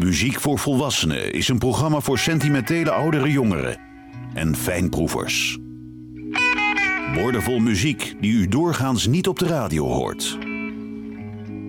[0.00, 3.78] Muziek voor Volwassenen is een programma voor sentimentele oudere jongeren
[4.34, 5.58] en fijnproevers.
[7.14, 10.38] Woordenvol muziek die u doorgaans niet op de radio hoort.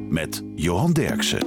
[0.10, 1.40] Met Johan Derksen.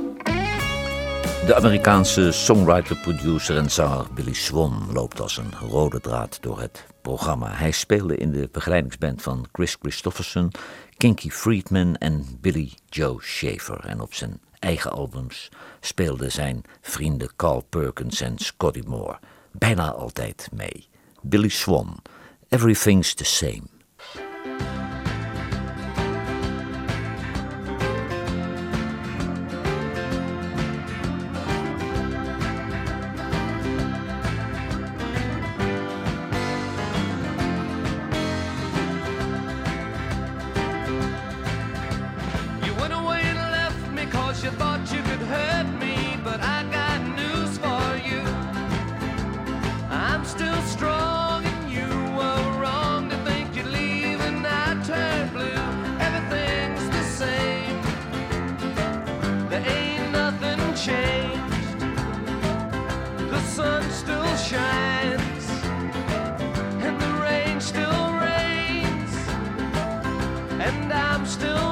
[1.47, 6.87] De Amerikaanse songwriter, producer en zanger Billy Swan loopt als een rode draad door het
[7.03, 7.51] programma.
[7.53, 10.51] Hij speelde in de begeleidingsband van Chris Christofferson,
[10.97, 13.85] Kinky Friedman en Billy Joe Schaefer.
[13.85, 15.49] En op zijn eigen albums
[15.81, 19.19] speelden zijn vrienden Carl Perkins en Scotty Moore
[19.53, 20.89] bijna altijd mee.
[21.23, 22.03] Billy Swan,
[22.49, 23.74] Everything's the Same.
[70.75, 71.64] and I'm still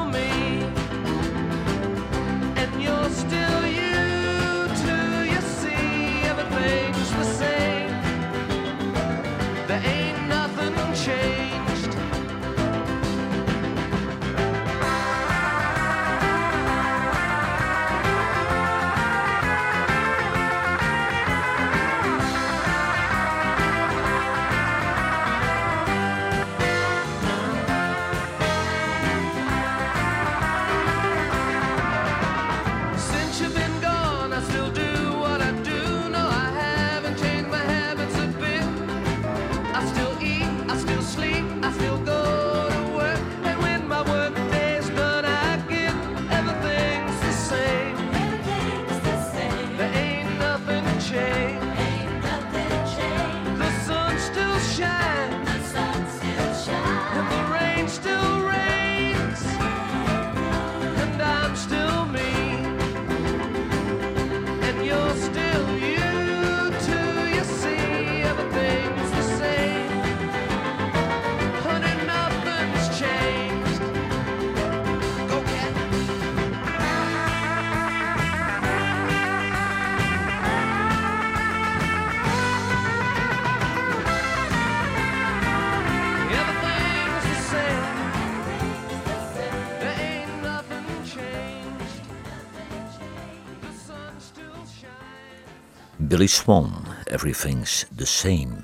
[96.13, 98.63] Billy Swan, Everything's the Same.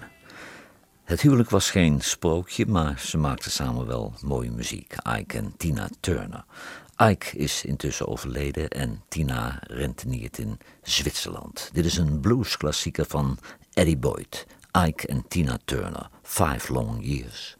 [1.04, 4.94] Het huwelijk was geen sprookje, maar ze maakten samen wel mooie muziek.
[5.18, 6.44] Ike en Tina Turner.
[6.96, 11.70] Ike is intussen overleden en Tina renteniert in Zwitserland.
[11.72, 13.38] Dit is een bluesklassieker van
[13.72, 14.46] Eddie Boyd.
[14.86, 17.57] Ike en Tina Turner, Five Long Years.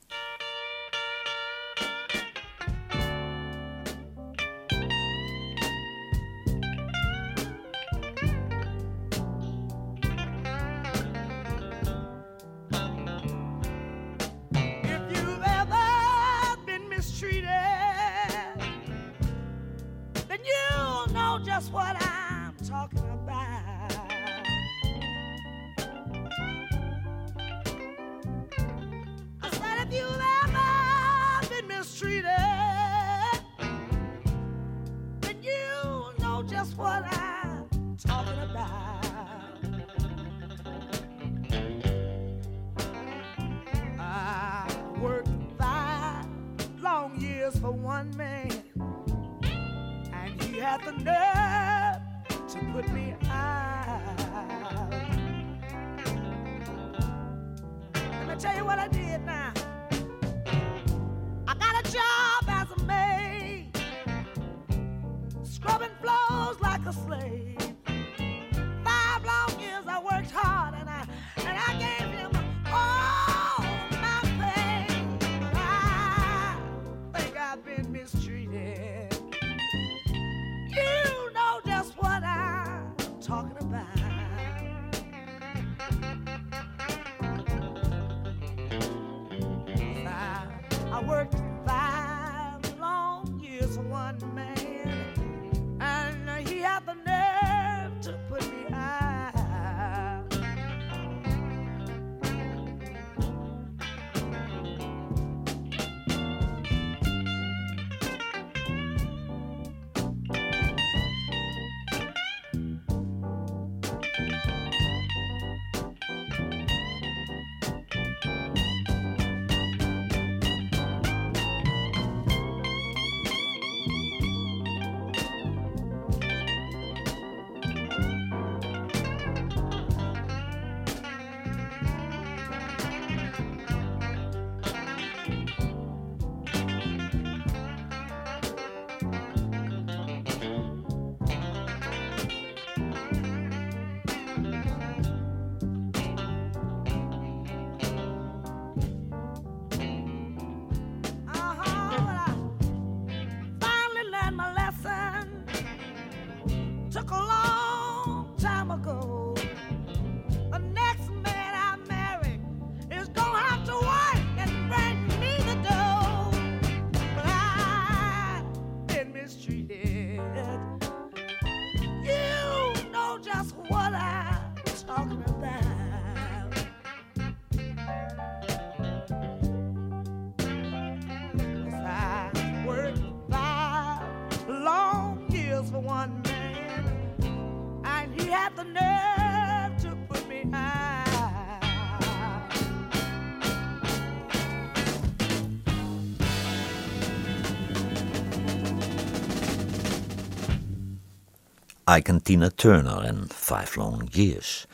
[201.97, 204.67] Ike Turner en Five Long Years.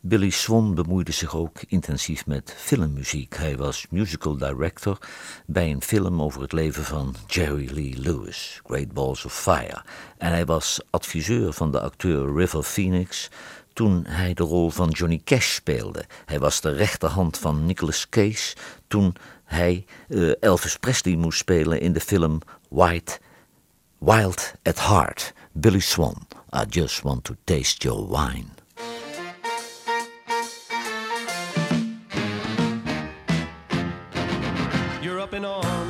[0.00, 3.36] Billy Swan bemoeide zich ook intensief met filmmuziek.
[3.36, 4.98] Hij was musical director
[5.46, 9.82] bij een film over het leven van Jerry Lee Lewis, Great Balls of Fire.
[10.18, 13.30] En hij was adviseur van de acteur River Phoenix
[13.72, 16.04] toen hij de rol van Johnny Cash speelde.
[16.24, 18.56] Hij was de rechterhand van Nicolas Cage
[18.88, 23.18] toen hij uh, Elvis Presley moest spelen in de film White,
[23.98, 25.36] Wild at Heart.
[25.60, 28.52] Billy Swan, I just want to taste your wine.
[35.02, 35.87] You're up in arms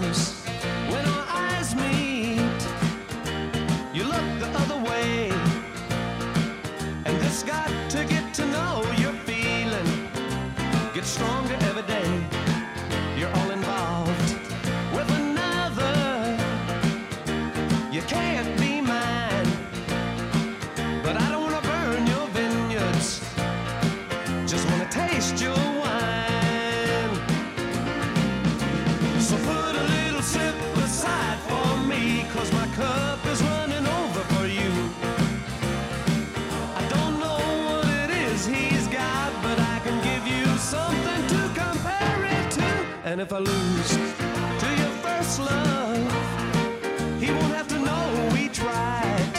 [43.19, 43.91] And if I lose
[44.61, 46.13] to your first love,
[47.21, 49.35] he won't have to know we tried.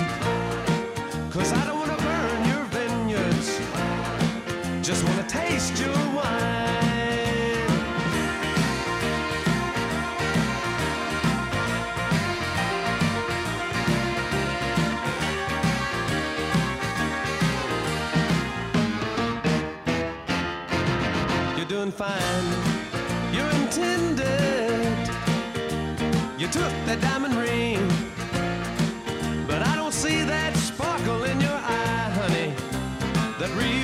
[1.32, 3.62] Cause I don't wanna burn your vineyards,
[4.86, 6.60] just wanna taste your wine.
[21.56, 22.59] You're doing fine.
[26.52, 27.78] Took that diamond ring.
[29.48, 32.54] But I don't see that sparkle in your eye, honey,
[33.40, 33.79] that real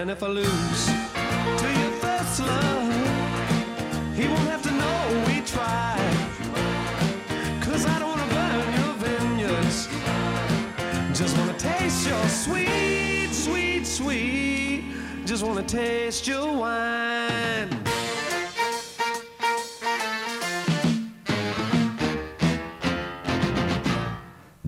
[0.00, 6.16] And if I lose to your first love, he won't have to know we tried.
[7.60, 9.88] Cause I don't wanna burn your vineyards.
[11.12, 14.84] Just wanna taste your sweet, sweet, sweet.
[15.26, 17.68] Just wanna taste your wine.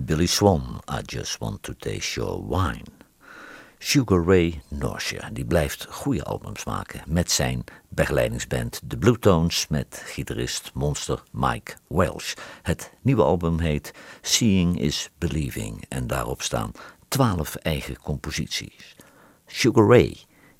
[0.05, 3.02] Billy Swan, I Just Want to Taste Your Wine.
[3.85, 10.01] Sugar Ray Norcia, die blijft goede albums maken met zijn begeleidingsband The Blue Tones met
[10.05, 12.33] gitarist monster Mike Welsh.
[12.61, 16.71] Het nieuwe album heet Seeing is Believing en daarop staan
[17.07, 18.95] twaalf eigen composities.
[19.47, 20.17] Sugar Ray,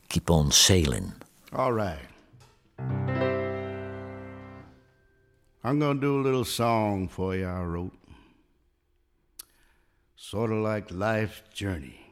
[0.08, 1.14] Keep On Sailing.
[1.52, 2.08] All right.
[5.64, 7.98] I'm to do a little song for you I wrote.
[10.16, 12.03] Sort of like life's journey.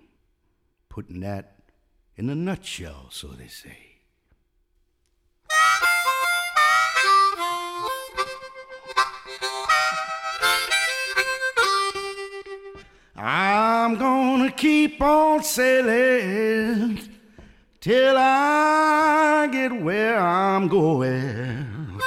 [0.91, 1.55] Putting that
[2.17, 3.77] in a nutshell, so they say.
[13.15, 17.00] I'm gonna keep on sailing
[17.79, 22.01] till I get where I'm going.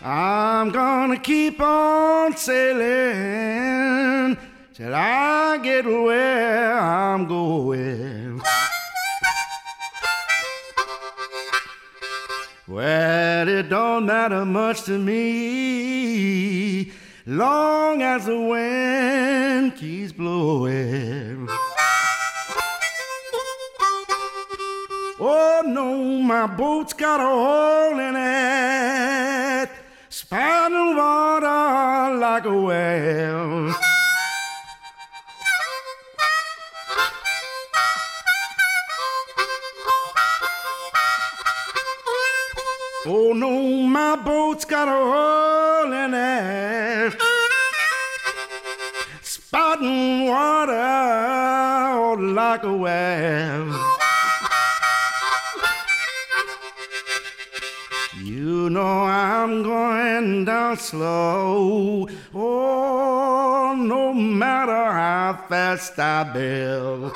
[0.00, 3.56] I'm gonna keep on sailing
[4.76, 8.42] till I get where I'm going.
[12.68, 16.92] Well, it don't matter much to me,
[17.24, 21.48] long as the wind keeps blowing.
[25.18, 29.70] Oh no, my boat's got a hole in it,
[30.10, 33.85] spouting water like a well.
[43.28, 47.20] Oh no, my boat's got a hole in it.
[49.20, 50.72] Spouting water
[52.22, 53.66] like a well.
[58.22, 62.08] You know I'm going down slow.
[62.32, 67.12] Oh, no matter how fast I build.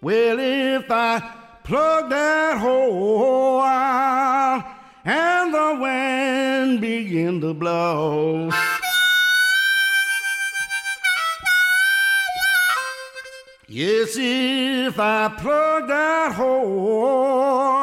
[0.00, 1.41] Well, if I
[1.72, 4.62] plug that hole out,
[5.06, 8.50] and the wind begin to blow.
[13.68, 17.80] Yes, if I plug that hole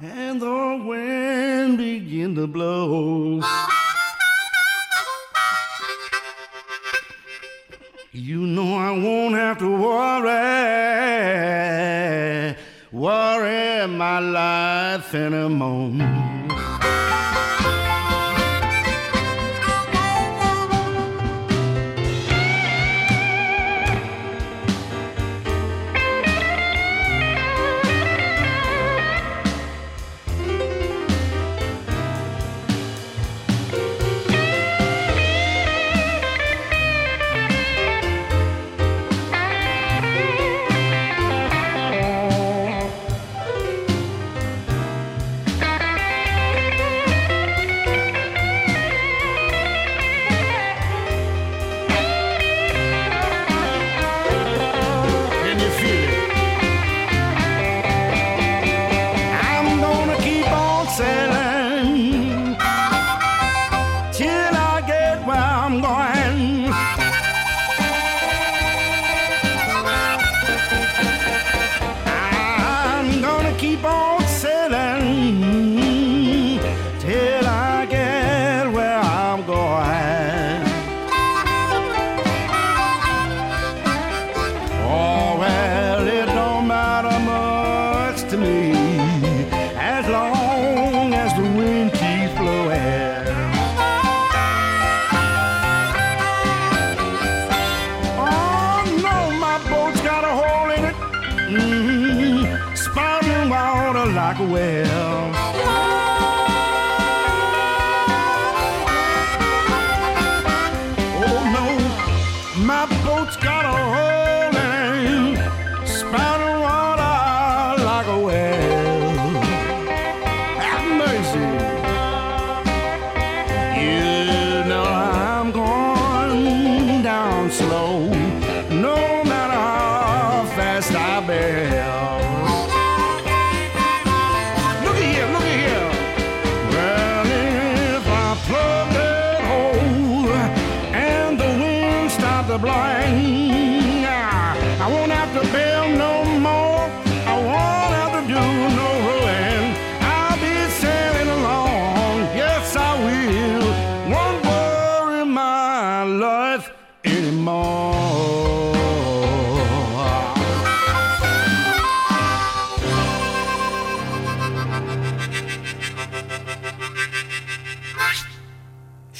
[0.00, 3.42] and the wind begin to blow.
[8.12, 11.67] You know I won't have to worry
[12.92, 16.37] worry my life in a moment.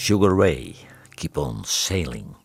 [0.09, 0.75] Sugar Ray,
[1.15, 2.37] Keep On Sailing.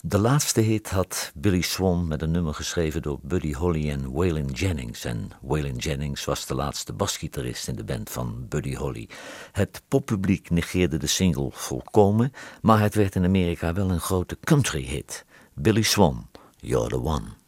[0.00, 4.50] De laatste hit had Billy Swan met een nummer geschreven door Buddy Holly en Waylon
[4.50, 5.04] Jennings.
[5.04, 9.08] En Waylon Jennings was de laatste basgitarist in de band van Buddy Holly.
[9.52, 14.84] Het poppubliek negeerde de single volkomen, maar het werd in Amerika wel een grote country
[14.84, 15.24] hit.
[15.54, 17.39] Billy Swan, You're the One.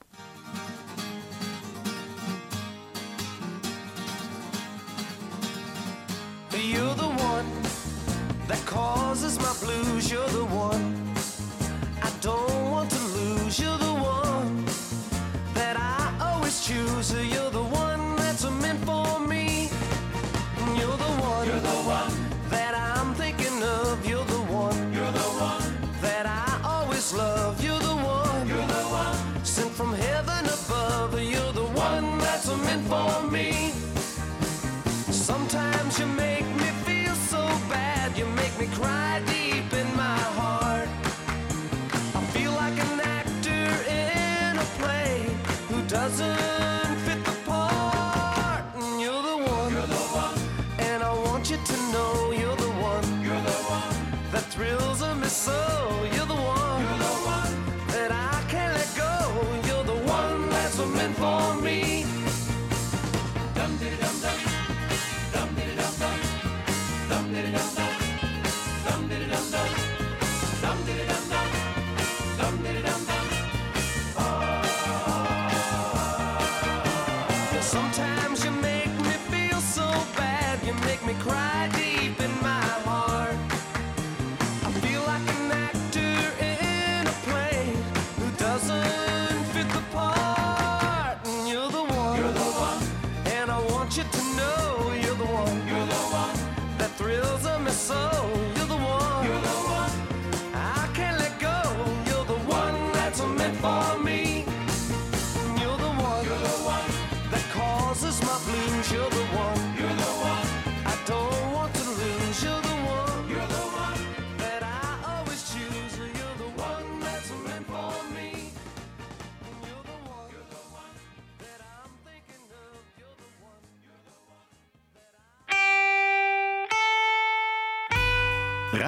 [45.93, 46.52] doesn't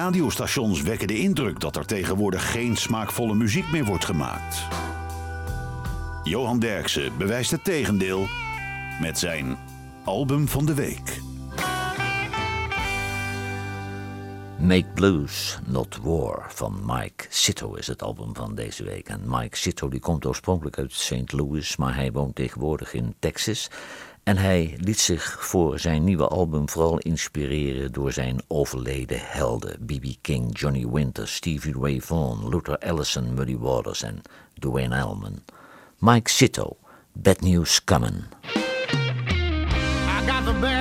[0.05, 4.61] Radiostations wekken de indruk dat er tegenwoordig geen smaakvolle muziek meer wordt gemaakt.
[6.23, 8.27] Johan Derksen bewijst het tegendeel
[9.01, 9.57] met zijn
[10.03, 11.21] album van de week.
[14.59, 19.09] Make Blues, Not War van Mike Sito is het album van deze week.
[19.09, 21.31] En Mike Sito die komt oorspronkelijk uit St.
[21.31, 23.69] Louis, maar hij woont tegenwoordig in Texas.
[24.25, 29.85] En hij liet zich voor zijn nieuwe album vooral inspireren door zijn overleden helden.
[29.85, 30.05] B.B.
[30.21, 34.21] King, Johnny Winter, Stevie Ray Vaughan, Luther Allison, Muddy Waters en
[34.53, 35.43] Duane Allman.
[35.99, 36.77] Mike Sito,
[37.11, 38.23] Bad News Coming.
[40.07, 40.74] I got the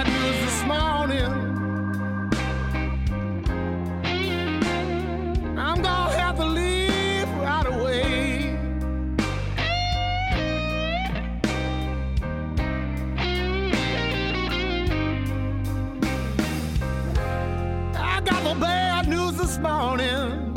[19.44, 20.54] this morning.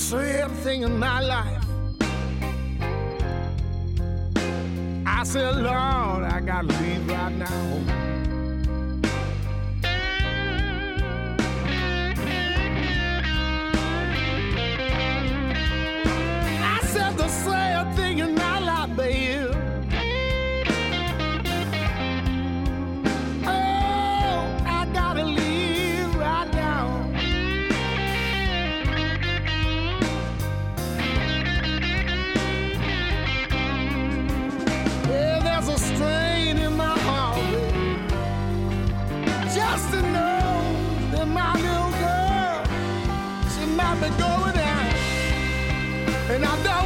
[0.00, 1.64] Same thing in my life.
[5.06, 7.80] I said, Lord, I gotta leave right now.
[16.62, 18.49] I said the same thing in my
[46.42, 46.79] And I don't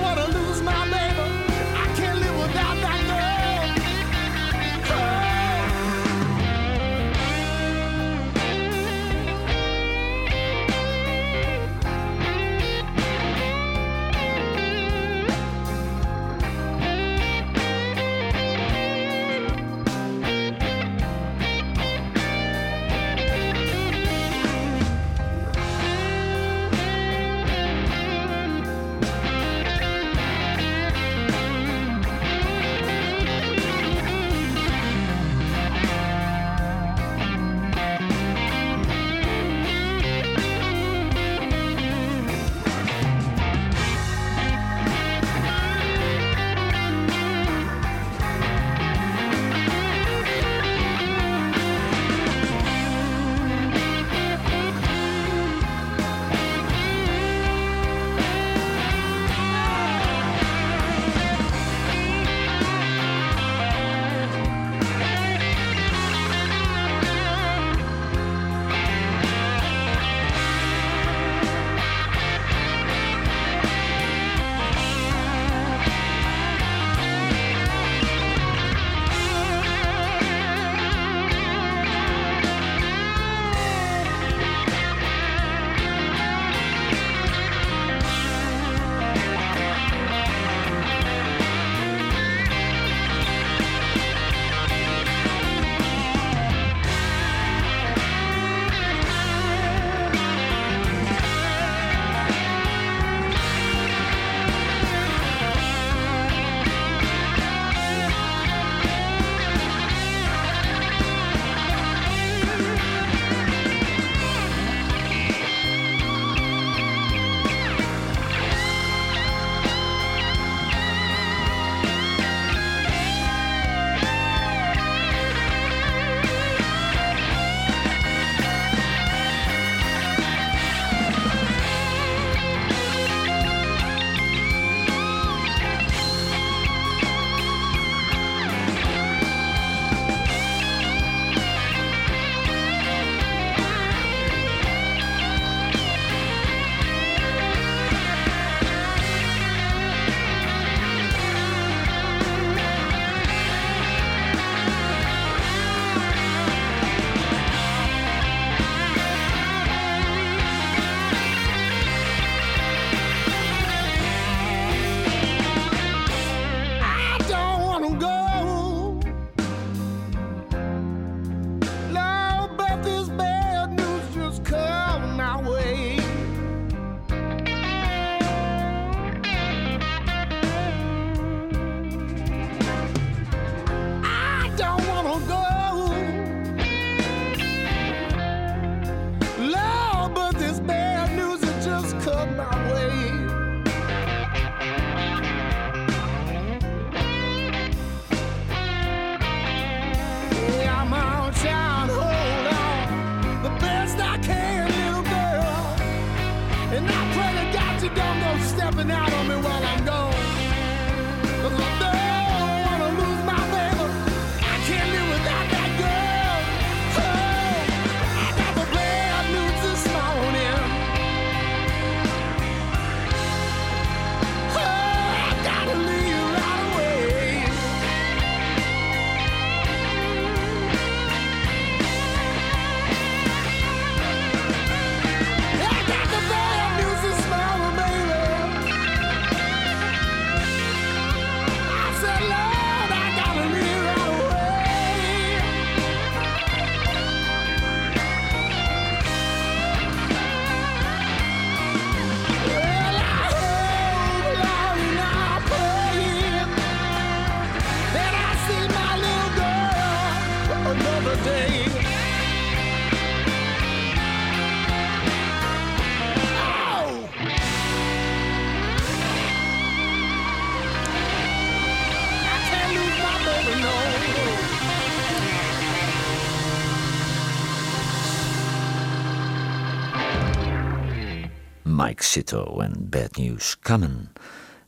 [281.94, 284.09] Mike en Bad News Coming.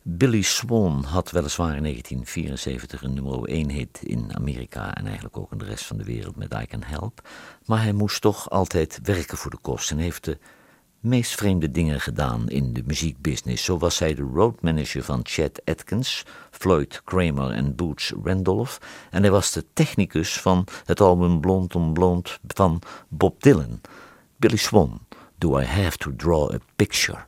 [0.03, 5.53] Billy Swan had weliswaar in 1974 een nummer 1 hit in Amerika en eigenlijk ook
[5.53, 7.29] in de rest van de wereld met I Can Help.
[7.65, 10.39] Maar hij moest toch altijd werken voor de kost en heeft de
[11.01, 13.65] meest vreemde dingen gedaan in de muziekbusiness.
[13.65, 18.79] Zo was hij de roadmanager van Chet Atkins, Floyd Kramer en Boots Randolph.
[19.11, 23.81] En hij was de technicus van het album Blond on Blond van Bob Dylan.
[24.37, 25.06] Billy Swan,
[25.39, 27.27] Do I Have to Draw a Picture?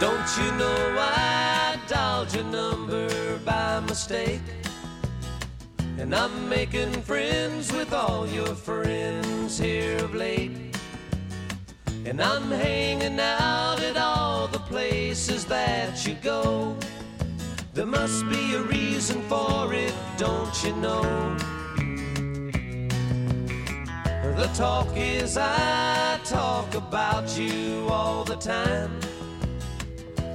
[0.00, 4.40] Don't you know I dialed your number by mistake?
[5.98, 10.50] And I'm making friends with all your friends here of late.
[12.06, 16.74] And I'm hanging out at all the places that you go.
[17.74, 21.02] There must be a reason for it, don't you know?
[24.36, 29.00] The talk is I talk about you all the time.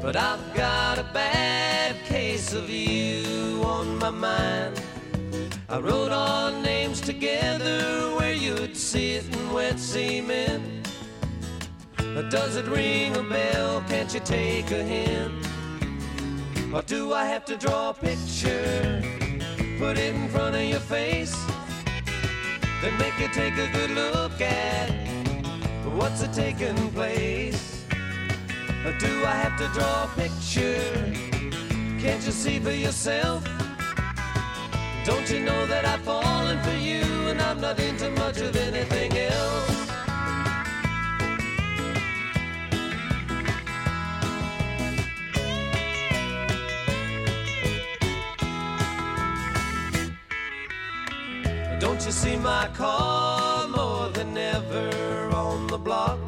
[0.02, 4.82] But I've got a bad case of you on my mind.
[5.70, 10.90] I wrote our names together where you'd sit in wet cement.
[12.32, 13.84] Does it ring a bell?
[13.88, 15.47] Can't you take a hint?
[16.74, 19.02] Or do I have to draw a picture?
[19.80, 21.36] Put it in front of your face?
[22.82, 24.92] Then make you take a good look at
[25.98, 27.86] what's it taking place?
[28.86, 31.14] Or do I have to draw a picture?
[32.00, 33.44] Can't you see for yourself?
[35.04, 38.07] Don't you know that I've fallen for you and I'm not into
[52.28, 54.90] see my car more than ever
[55.34, 56.20] on the block?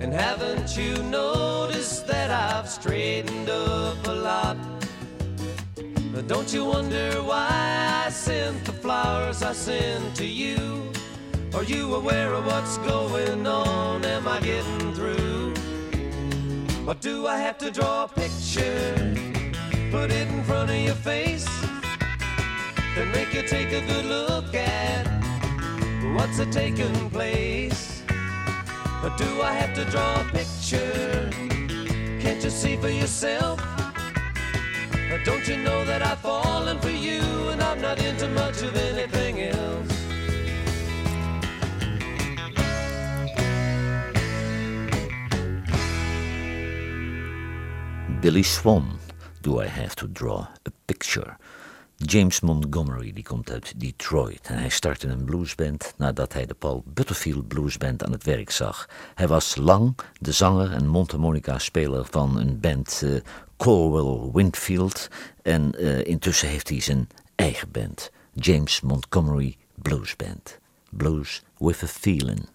[0.00, 4.56] And haven't you noticed that I've straightened up a lot?
[6.26, 7.50] Don't you wonder why
[8.06, 10.58] I sent the flowers I sent to you?
[11.54, 14.04] Are you aware of what's going on?
[14.04, 15.54] Am I getting through?
[16.88, 18.94] Or do I have to draw a picture?
[19.90, 21.59] Put it in front of your face?
[22.94, 25.06] Then make you take a good look at
[26.14, 28.02] what's a taking place?
[29.02, 31.30] Or do I have to draw a picture?
[32.20, 33.60] Can't you see for yourself?
[35.10, 38.76] Or don't you know that I've fallen for you and I'm not into much of
[38.76, 40.00] anything else?
[48.20, 48.98] Billy Swan,
[49.40, 51.38] Do I Have to Draw a Picture?
[52.06, 56.82] James Montgomery die komt uit Detroit en hij startte een bluesband nadat hij de Paul
[56.86, 58.88] Butterfield Bluesband aan het werk zag.
[59.14, 63.20] Hij was lang de zanger en mondharmonica-speler van een band uh,
[63.56, 65.08] Corwell Winfield
[65.42, 70.58] en uh, intussen heeft hij zijn eigen band, James Montgomery Bluesband.
[70.90, 72.48] Blues with a Feeling.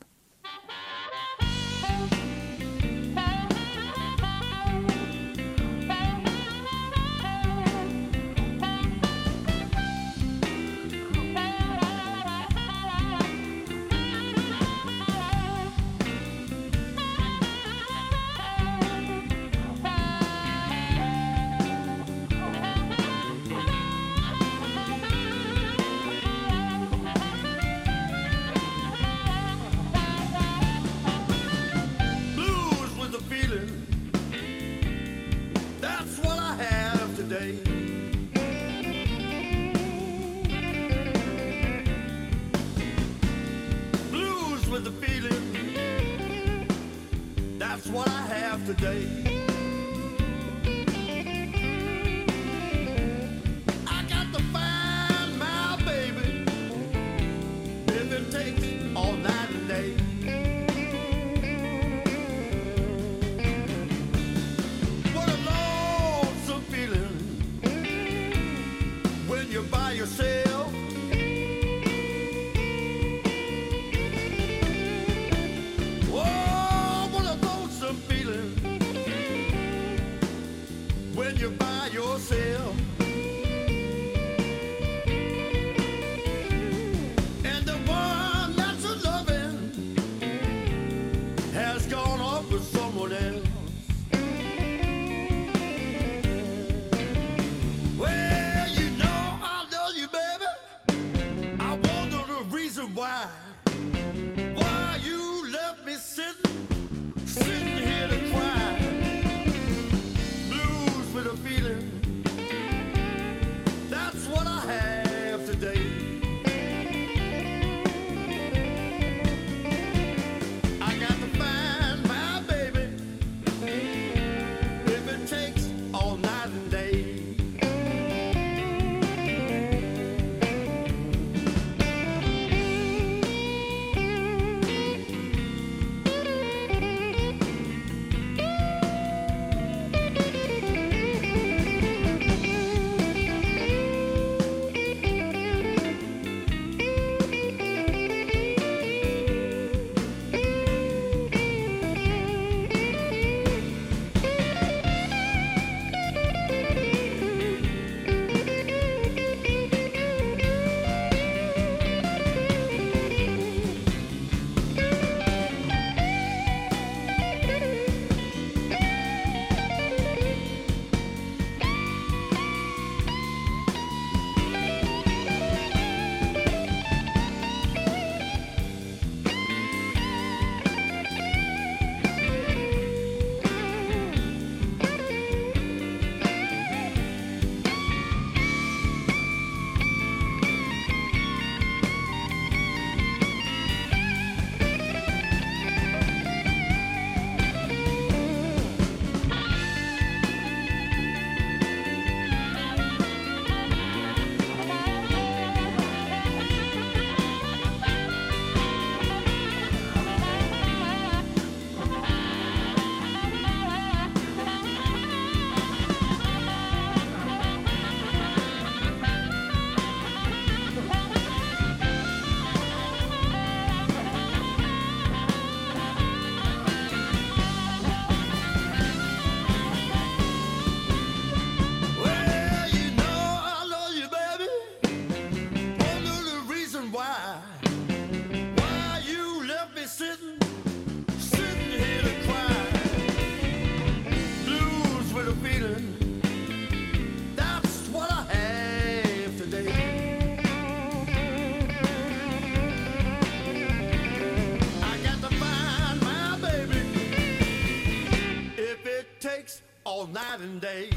[260.37, 260.89] Day.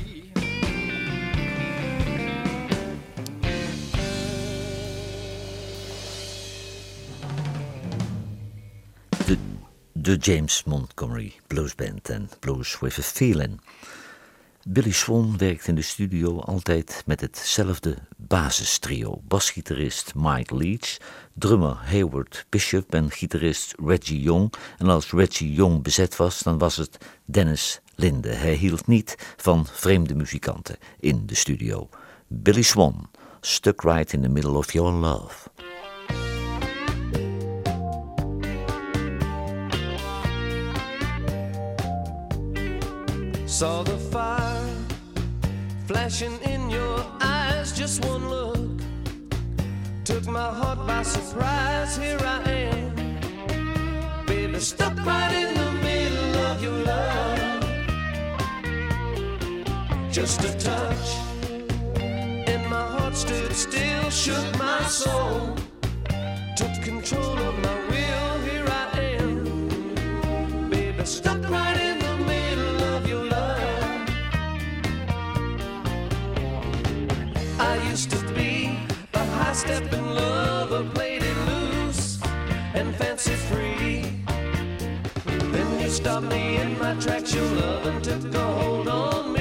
[9.27, 9.39] De,
[9.95, 13.61] de James Montgomery Blues Band en Blues with a Feeling.
[14.71, 19.21] Billy Swan werkt in de studio altijd met hetzelfde basistrio.
[19.29, 20.97] Basgitarist Mike Leach,
[21.35, 24.53] drummer Hayward Bishop en gitarist Reggie Young.
[24.79, 28.29] En als Reggie Young bezet was, dan was het Dennis Linde.
[28.29, 31.89] Hij hield niet van vreemde muzikanten in de studio.
[32.27, 35.51] Billy Swan, stuck right in the middle of your love.
[43.47, 43.99] Saw the
[46.09, 48.81] in your eyes, just one look
[50.07, 51.99] took my heart by surprise.
[51.99, 57.63] Here I am, baby, stuck right in the middle of your love.
[60.11, 61.09] Just a touch,
[62.01, 65.55] and my heart stood still, shook my soul,
[66.57, 67.88] took control of my
[83.19, 84.03] fancy free.
[85.51, 89.38] Then you stopped me in my tracks, your love, and took a hold on me.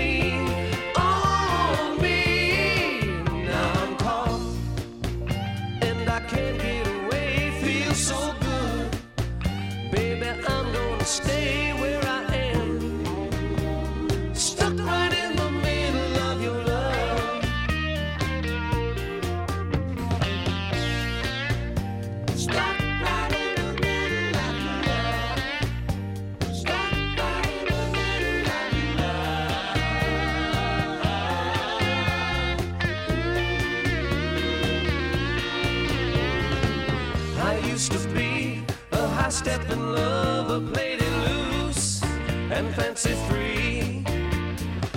[42.58, 44.04] And fancy free.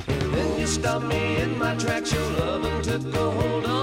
[0.09, 3.80] And then you stopped me in my tracks, your love, and took a hold on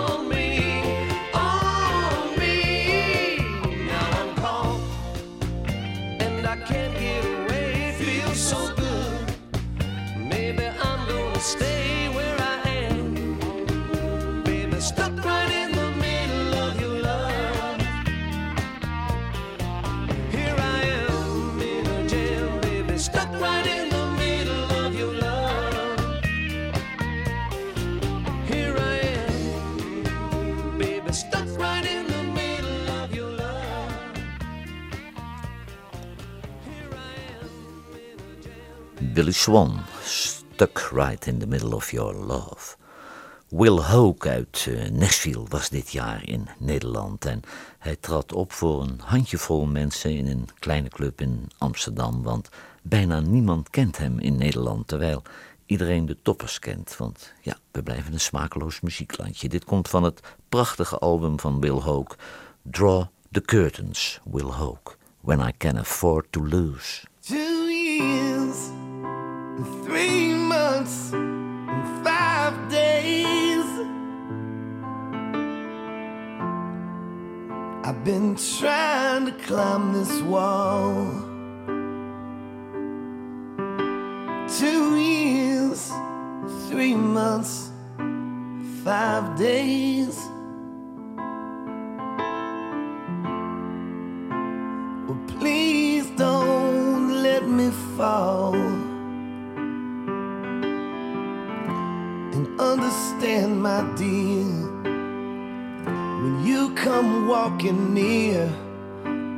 [39.00, 42.76] Billy Swan, Stuck Right in the Middle of Your Love.
[43.50, 47.42] Will Hoke uit eh, Nashville was dit jaar in Nederland en
[47.80, 52.50] hij trad op voor een handjevol mensen in een kleine club in Amsterdam, want
[52.82, 55.24] bijna niemand kent hem in Nederland, terwijl
[55.66, 59.50] iedereen de toppers kent, want ja, we blijven een smakeloos muzieklandje.
[59.50, 62.16] Dit komt van het prachtige album van Will Hoke,
[62.62, 67.06] Draw the Curtains, Will Hoke, When I Can Afford to Lose.
[67.20, 68.77] Two years,
[69.64, 73.66] three months, and five days.
[77.84, 80.94] I've been trying to climb this wall.
[84.60, 85.92] Two years,
[86.70, 87.72] three months,
[88.84, 90.18] five days.
[95.08, 98.77] Well, please don't let me fall.
[102.60, 104.46] Understand, my dear,
[106.22, 108.50] when you come walking near,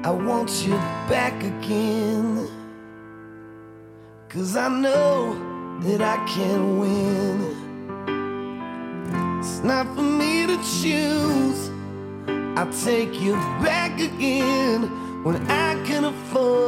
[0.03, 0.73] I want you
[1.09, 2.47] back again.
[4.29, 7.37] Cause I know that I can win.
[9.39, 11.69] It's not for me to choose.
[12.57, 14.83] I'll take you back again
[15.23, 16.58] when I can afford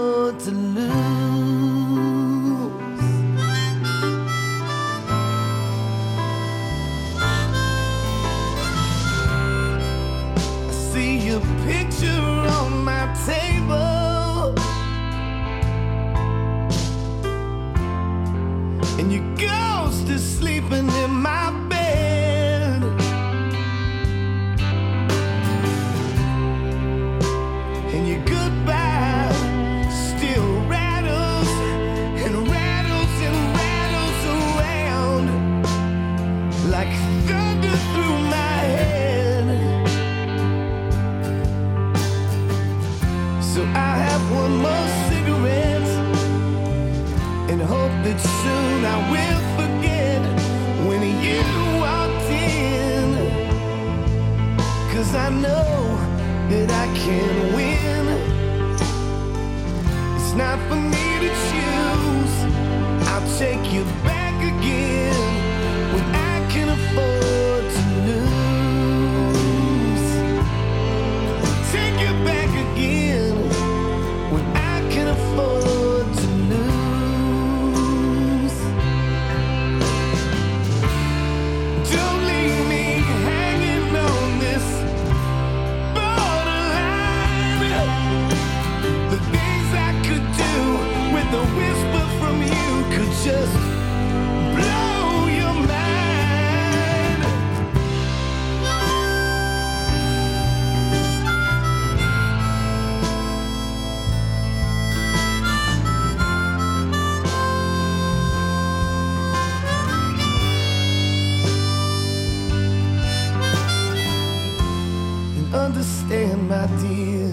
[115.53, 117.29] understand, my dear.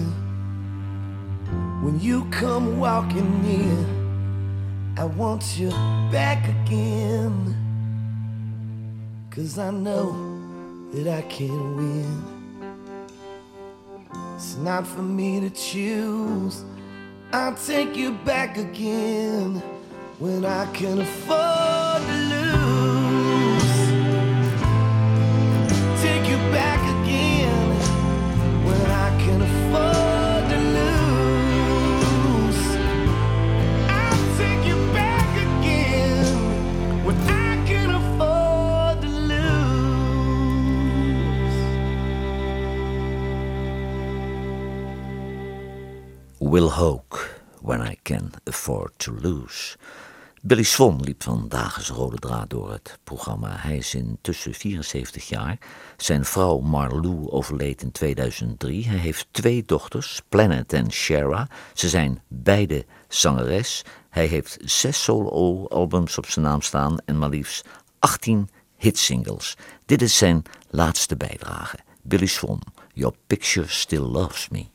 [1.81, 3.98] When you come walking near,
[5.19, 5.69] want you
[6.13, 7.53] back again.
[9.29, 10.15] Cause I know
[10.93, 12.23] that I can win.
[14.35, 16.63] It's not for me to choose.
[17.33, 19.61] I'll take you back again
[20.19, 22.38] when I can afford to lose.
[46.49, 47.19] Will Hoke,
[47.61, 49.77] When I Can Afford to Lose.
[50.41, 53.55] Billy Swan liep vandaag als rode draad door het programma.
[53.57, 55.57] Hij is intussen 74 jaar.
[55.97, 58.87] Zijn vrouw Marlou overleed in 2003.
[58.87, 61.47] Hij heeft twee dochters, Planet en Shara.
[61.73, 63.85] Ze zijn beide zangeres.
[64.09, 67.67] Hij heeft zes solo-albums op zijn naam staan en maar liefst
[67.99, 69.57] 18 hitsingles.
[69.85, 71.77] Dit is zijn laatste bijdrage.
[72.01, 72.61] Billy Swan,
[72.93, 74.65] Your Picture Still Loves Me.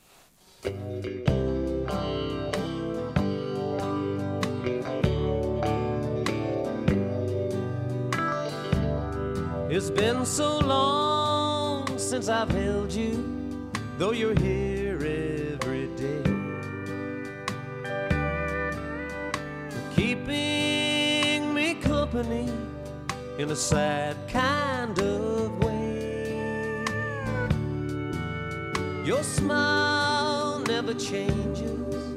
[9.77, 16.23] It's been so long since I've held you, though you're here every day.
[19.97, 22.49] Keeping me company
[23.37, 26.85] in a sad kind of way.
[29.05, 32.15] Your smile never changes,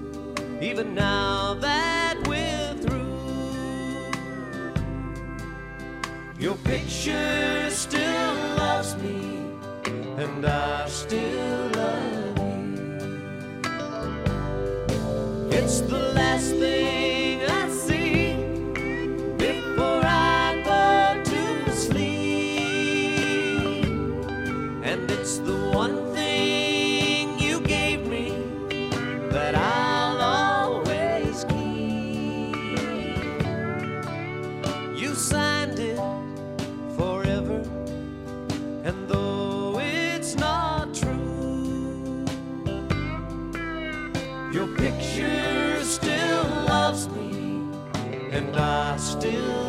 [0.61, 2.26] even now that
[6.39, 9.41] Your picture still loves me,
[10.17, 12.99] and I still love you.
[15.49, 16.96] It's the last thing
[44.91, 47.61] picture still loves me,
[48.31, 49.66] and I still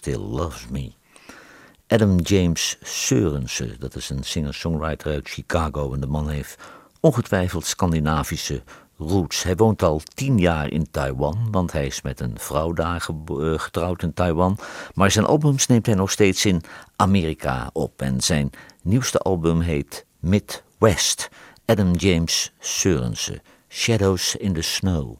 [0.00, 0.92] Still Loves Me.
[1.88, 3.76] Adam James Seurensen.
[3.78, 5.92] Dat is een singer-songwriter uit Chicago.
[5.92, 6.58] En de man heeft
[7.00, 8.62] ongetwijfeld Scandinavische
[8.98, 9.42] roots.
[9.42, 13.58] Hij woont al tien jaar in Taiwan, want hij is met een vrouw daar eh,
[13.58, 14.58] getrouwd in Taiwan.
[14.94, 16.62] Maar zijn albums neemt hij nog steeds in
[16.96, 18.02] Amerika op.
[18.02, 18.50] En zijn
[18.82, 21.28] nieuwste album heet Midwest.
[21.64, 23.42] Adam James Seurensen.
[23.68, 25.16] Shadows in the Snow.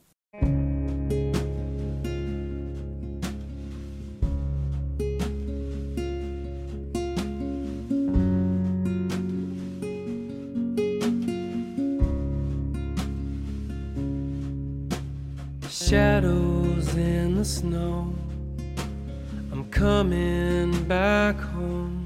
[19.80, 22.04] Coming back home.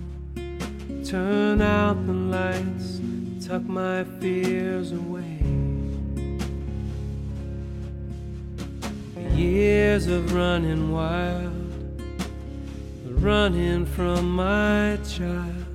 [1.05, 3.01] Turn out the lights,
[3.45, 5.41] tuck my fears away.
[9.35, 11.53] Years of running wild,
[13.07, 15.67] running from my child.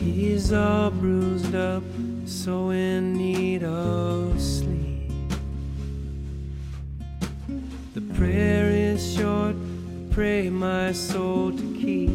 [0.00, 1.84] He's all bruised up,
[2.24, 5.12] so in need of sleep.
[7.94, 9.54] The prayer is short,
[10.14, 12.08] pray my soul to keep.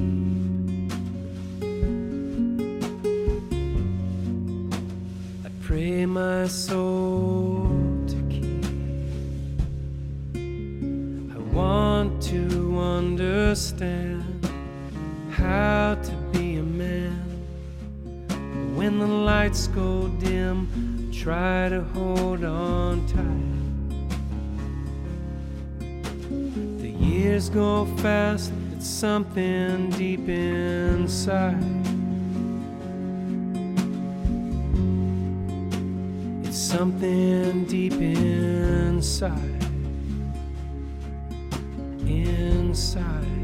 [5.44, 7.68] I pray my soul
[8.08, 8.66] to keep.
[11.36, 14.48] I want to understand
[15.30, 17.20] how to be a man.
[18.78, 23.59] When the lights go dim, try to hold on tight.
[27.48, 31.64] Go fast, it's something deep inside.
[36.44, 37.94] It's something deep.
[37.94, 39.64] Inside.
[42.06, 43.39] Inside.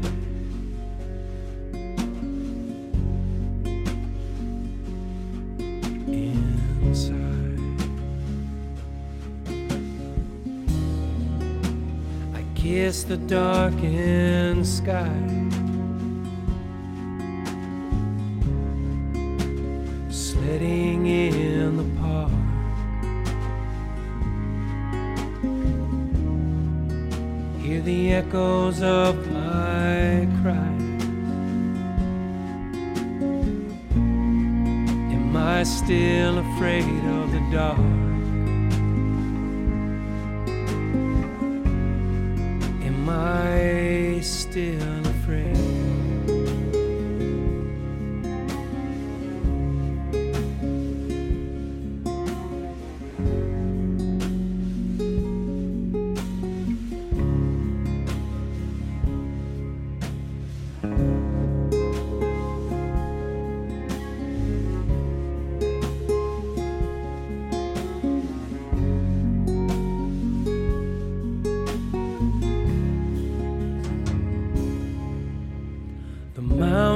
[12.86, 15.18] Kiss the darkened sky.
[20.08, 22.30] Sledding in the park.
[27.60, 31.02] Hear the echoes of my cries.
[35.16, 38.05] Am I still afraid of the dark?
[44.56, 44.95] Still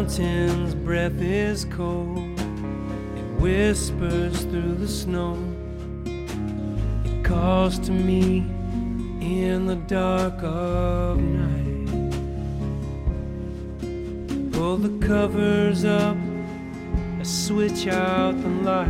[0.01, 2.41] mountain's breath is cold.
[2.41, 5.37] It whispers through the snow.
[7.05, 8.39] It calls to me
[9.21, 12.13] in the dark of night.
[14.53, 16.17] Pull the covers up,
[17.19, 18.89] I switch out the light.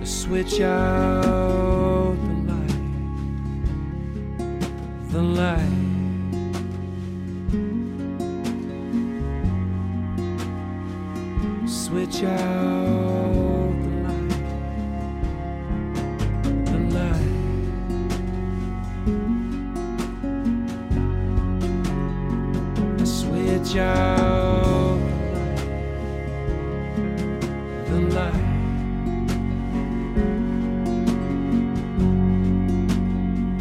[0.00, 1.69] I switch out
[5.12, 5.58] the light.
[11.66, 14.30] Switch out the light.
[16.66, 17.30] The light.
[23.04, 25.00] Switch out
[27.86, 28.46] the light.